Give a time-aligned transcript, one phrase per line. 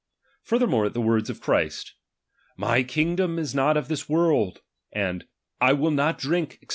[0.45, 1.93] Further more, the words of Christ,
[2.57, 4.61] My kingdom is not of this world:
[4.95, 6.67] aud, / will not drink, &c.